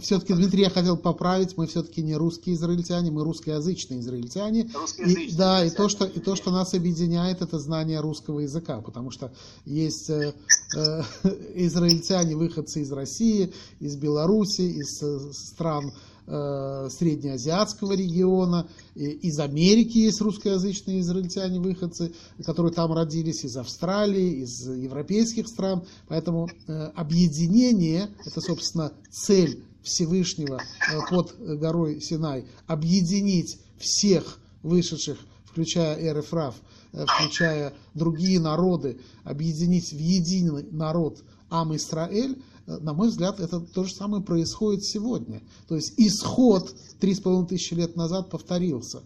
[0.00, 4.70] Все-таки, Дмитрий, я хотел поправить, мы все-таки не русские израильтяне, мы русскоязычные израильтяне.
[4.74, 8.80] Русскоязычные и, да, и то, что, и то, что нас объединяет, это знание русского языка,
[8.80, 9.34] потому что
[9.66, 10.32] есть э,
[10.76, 11.02] э,
[11.56, 20.20] израильтяне, выходцы из России, из Беларуси, из э, стран Э, среднеазиатского региона, из Америки есть
[20.20, 22.12] русскоязычные израильтяне, выходцы,
[22.44, 25.84] которые там родились, из Австралии, из европейских стран.
[26.08, 36.14] Поэтому э, объединение, это, собственно, цель Всевышнего э, под горой Синай, объединить всех вышедших, включая
[36.14, 36.54] РФРАФ,
[36.92, 43.84] включая другие народы, объединить в единый народ Ам Исраэль, Э, на мой взгляд, это то
[43.84, 45.42] же самое происходит сегодня.
[45.68, 49.02] То есть исход 3,5 тысячи лет назад повторился.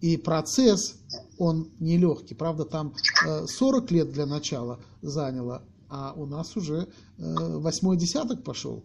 [0.00, 0.96] И процесс,
[1.38, 2.34] он нелегкий.
[2.34, 8.42] Правда, там 40 э, лет для начала заняло, а у нас уже э, восьмой десяток
[8.44, 8.84] пошел.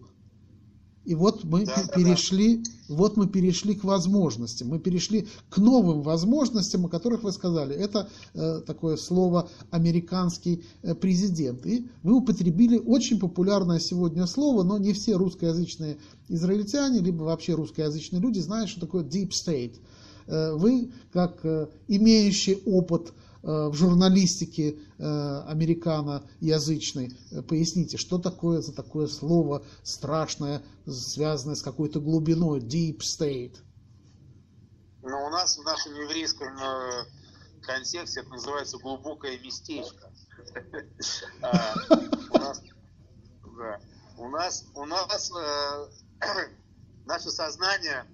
[1.05, 2.95] И вот мы да, перешли, да.
[2.95, 7.75] вот мы перешли к возможностям, мы перешли к новым возможностям, о которых вы сказали.
[7.75, 11.65] Это э, такое слово американский э, президент.
[11.65, 18.21] И вы употребили очень популярное сегодня слово, но не все русскоязычные израильтяне, либо вообще русскоязычные
[18.21, 19.75] люди знают, что такое deep state.
[20.27, 23.13] Э, вы, как э, имеющий опыт
[23.45, 27.15] в журналистике э, американоязычной.
[27.31, 33.57] Э, поясните, что такое за такое слово страшное, связанное с какой-то глубиной, deep state?
[35.03, 36.57] Ну, у нас в нашем еврейском
[37.61, 40.11] контексте это называется глубокое местечко.
[41.43, 41.75] А,
[44.17, 45.31] у нас, у нас
[47.05, 48.05] наше сознание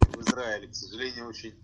[0.00, 1.54] в Израиле, к сожалению, очень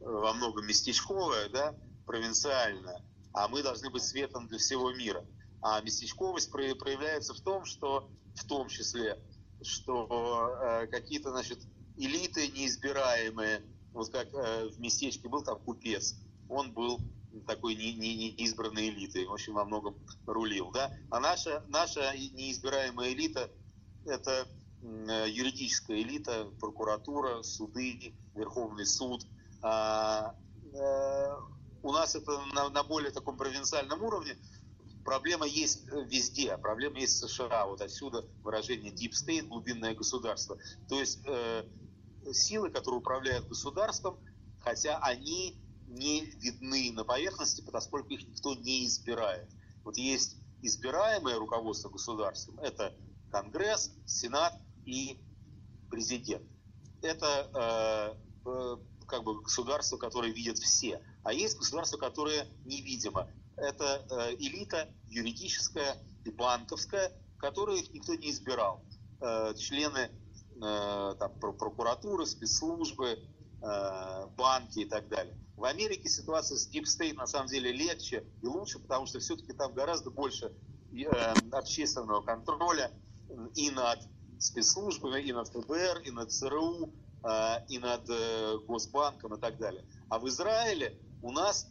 [0.00, 1.74] во многом местечковое, да,
[2.06, 3.02] провинциально,
[3.32, 5.24] а мы должны быть светом для всего мира.
[5.60, 9.18] А местечковость проявляется в том, что в том числе,
[9.62, 11.58] что э, какие-то, значит,
[11.96, 16.14] элиты неизбираемые, вот как э, в местечке был там купец,
[16.48, 17.00] он был
[17.46, 19.96] такой неизбранной элитой, очень во многом
[20.26, 20.70] рулил.
[20.70, 20.92] Да?
[21.10, 23.50] А наша, наша неизбираемая элита–
[24.06, 24.46] это
[24.82, 29.26] юридическая элита, прокуратура, суды, Верховный суд.
[31.86, 34.36] Э, у нас это на, на более таком провинциальном уровне.
[35.04, 37.66] Проблема есть везде, проблема есть в США.
[37.66, 40.58] Вот отсюда выражение deep state, глубинное государство.
[40.88, 41.64] То есть э,
[42.32, 44.18] силы, которые управляют государством,
[44.60, 49.48] хотя они не видны на поверхности, поскольку их никто не избирает.
[49.84, 52.92] Вот есть избираемое руководство государством, это
[53.30, 55.20] Конгресс, Сенат и
[55.88, 56.42] президент.
[57.02, 58.76] Это э, э,
[59.06, 61.02] как бы государство, которое видят все.
[61.22, 63.28] А есть государство, которое невидимо.
[63.56, 68.84] Это э, элита юридическая и банковская, которых никто не избирал.
[69.20, 70.10] Э, члены
[70.62, 73.18] э, там, прокуратуры, спецслужбы,
[74.36, 75.34] банки и так далее.
[75.56, 79.54] В Америке ситуация с Deep State на самом деле легче и лучше, потому что все-таки
[79.54, 80.52] там гораздо больше
[81.50, 82.92] общественного контроля
[83.54, 84.00] и над
[84.38, 86.92] спецслужбами, и над ФБР, и над ЦРУ,
[87.68, 89.84] и над э, Госбанком и так далее.
[90.08, 91.68] А в Израиле у нас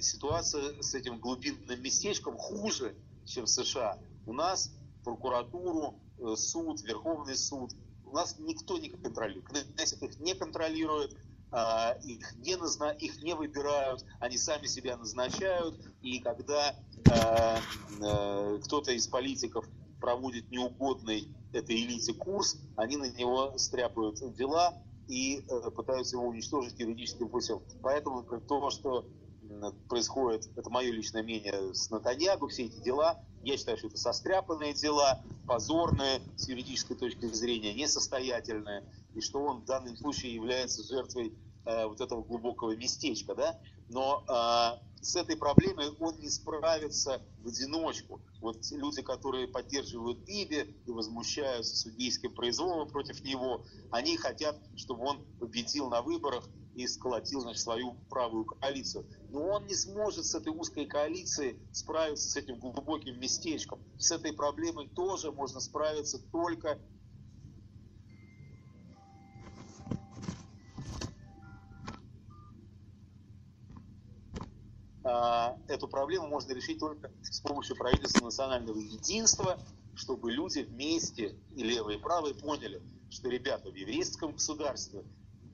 [0.00, 2.94] ситуация с этим глубинным местечком хуже,
[3.26, 3.98] чем в США.
[4.24, 4.72] У нас
[5.04, 6.00] прокуратуру,
[6.36, 7.72] суд, Верховный суд,
[8.06, 9.48] у нас никто не контролирует.
[9.48, 11.16] Кнессет их не контролирует,
[11.52, 12.90] а, их не, назна...
[12.92, 16.74] их не выбирают, они сами себя назначают, и когда
[17.10, 17.56] э,
[18.00, 19.66] э, кто-то из политиков
[20.00, 24.74] проводит неугодный этой элите курс, они на него стряпают дела
[25.08, 27.60] и э, пытаются его уничтожить юридическим путем.
[27.82, 29.06] Поэтому то, что
[29.88, 34.74] происходит, это мое личное мнение, с Натаньягу, все эти дела, я считаю, что это состряпанные
[34.74, 38.84] дела, позорные с юридической точки зрения, несостоятельные,
[39.14, 41.34] и что он в данном случае является жертвой
[41.64, 43.58] э, вот этого глубокого местечка, да,
[43.90, 48.20] но э, с этой проблемой он не справится в одиночку.
[48.40, 55.24] Вот люди, которые поддерживают Биби и возмущаются судейским произволом против него, они хотят, чтобы он
[55.38, 59.06] победил на выборах и сколотил значит, свою правую коалицию.
[59.30, 63.80] Но он не сможет с этой узкой коалицией справиться с этим глубоким местечком.
[63.98, 66.78] С этой проблемой тоже можно справиться только
[75.68, 79.58] эту проблему можно решить только с помощью правительства национального единства,
[79.94, 85.04] чтобы люди вместе, и левые, и правые, поняли, что, ребята, в еврейском государстве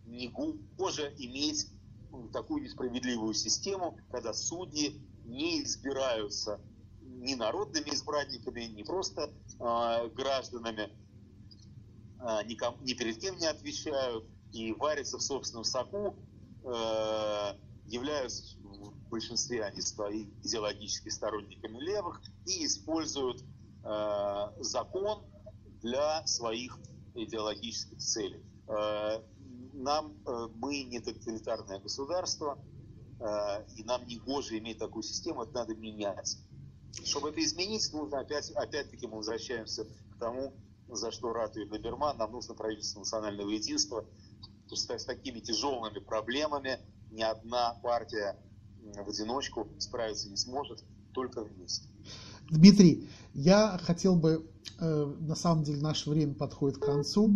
[0.06, 1.68] не гоже иметь
[2.32, 6.60] такую несправедливую систему, когда судьи не избираются
[7.02, 10.90] ни народными избранниками, ни просто э, гражданами,
[12.20, 16.14] э, ником, ни перед кем не отвечают и варятся в собственном соку,
[16.64, 17.54] э,
[17.86, 18.56] являются
[19.06, 23.42] в большинстве они свои идеологически сторонниками левых и используют
[23.84, 25.24] э, закон
[25.80, 26.78] для своих
[27.14, 28.42] идеологических целей.
[28.68, 29.22] Э,
[29.72, 32.58] нам, э, мы не тоталитарное государство,
[33.20, 36.38] э, и нам не гоже иметь такую систему, это надо менять.
[37.04, 40.54] Чтобы это изменить, нужно опять, опять-таки мы возвращаемся к тому,
[40.88, 46.80] за что ратует Доберман, нам нужно правительство национального единства, то есть с такими тяжелыми проблемами
[47.10, 48.36] ни одна партия
[48.94, 51.88] в одиночку справиться не сможет, только вместе.
[52.50, 57.30] Дмитрий, я хотел бы, э, на самом деле наше время подходит к концу,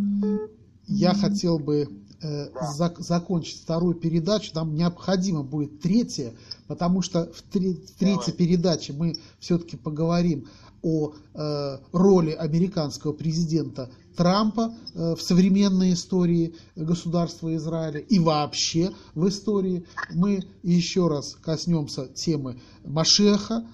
[0.87, 1.89] я хотел бы
[2.23, 2.73] э, да.
[2.73, 6.33] за, закончить вторую передачу, нам необходимо будет третья,
[6.67, 10.47] потому что в, тре, в третьей передаче мы все-таки поговорим
[10.83, 19.29] о э, роли американского президента Трампа э, в современной истории государства Израиля и вообще в
[19.29, 19.87] истории.
[20.13, 23.67] Мы еще раз коснемся темы Машеха,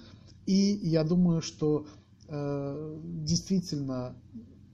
[0.45, 1.85] и я думаю, что
[2.27, 4.15] э, действительно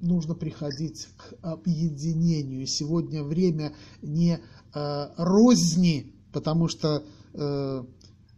[0.04, 2.68] нужно приходить к объединению.
[2.68, 4.39] Сегодня время не
[4.74, 7.84] э, розни, потому что э,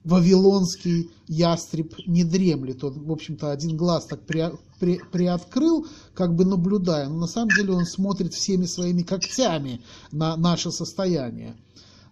[0.03, 2.83] вавилонский ястреб не дремлет.
[2.83, 7.49] Он, в общем-то, один глаз так при, при, приоткрыл, как бы наблюдая, но на самом
[7.49, 11.55] деле он смотрит всеми своими когтями на наше состояние.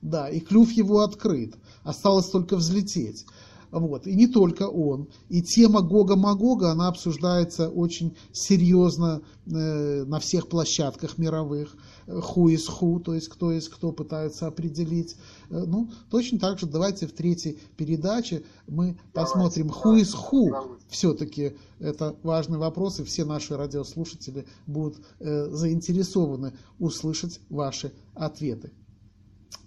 [0.02, 1.56] Да, и клюв его открыт.
[1.84, 3.26] Осталось только взлететь.
[3.74, 4.06] Вот.
[4.06, 5.08] И не только он.
[5.30, 11.76] И тема Гога-Магога, она обсуждается очень серьезно э, на всех площадках мировых.
[12.06, 15.16] Ху из ху, то есть кто из кто пытается определить.
[15.50, 20.52] Э, ну, точно так же давайте в третьей передаче мы посмотрим ху из ху.
[20.88, 28.72] Все-таки это важный вопрос, и все наши радиослушатели будут э, заинтересованы услышать ваши ответы.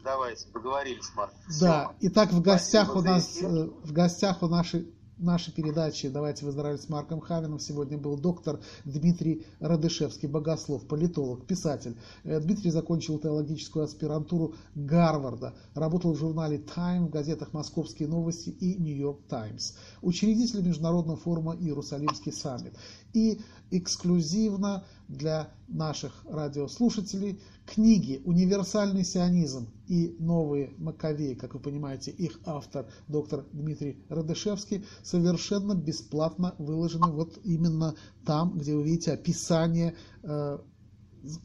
[0.05, 1.32] Давайте, договорились, Марк.
[1.61, 6.82] Да, итак, в гостях у нас, э, в гостях у нашей нашей передачи «Давайте выздоравливать
[6.82, 11.97] с Марком Хавином» сегодня был доктор Дмитрий Радышевский, богослов, политолог, писатель.
[12.24, 18.76] Э, Дмитрий закончил теологическую аспирантуру Гарварда, работал в журнале Time, в газетах «Московские новости» и
[18.76, 19.72] «Нью-Йорк Таймс»,
[20.03, 22.74] учредитель Международного форума «Иерусалимский саммит».
[23.17, 23.41] И
[23.71, 32.85] эксклюзивно для наших радиослушателей книги «Универсальный сионизм» и «Новые Маковеи», как вы понимаете, их автор
[33.09, 37.95] доктор Дмитрий Радышевский, совершенно бесплатно выложены вот именно
[38.27, 40.59] там, где вы видите описание э,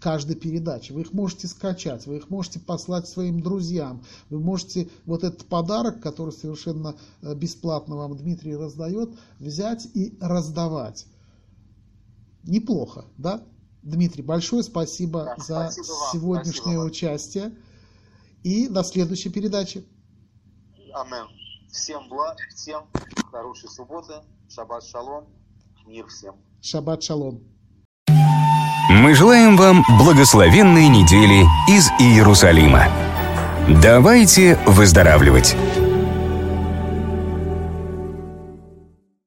[0.02, 0.92] каждой передачи.
[0.92, 6.02] Вы их можете скачать, вы их можете послать своим друзьям, вы можете вот этот подарок,
[6.02, 11.08] который совершенно э, бесплатно вам Дмитрий раздает, взять и раздавать.
[12.44, 13.44] Неплохо, да?
[13.84, 17.52] Дмитрий, большое спасибо да, за спасибо сегодняшнее спасибо участие.
[18.44, 19.84] И до следующей передачи.
[20.94, 21.28] Амен.
[21.72, 22.84] Всем благ, всем
[23.32, 24.14] хорошей субботы.
[24.50, 25.26] Шаббат шалом.
[25.88, 26.36] Мир всем.
[26.62, 27.42] Шаббат шалом.
[28.90, 32.88] Мы желаем вам благословенной недели из Иерусалима.
[33.82, 35.56] Давайте выздоравливать.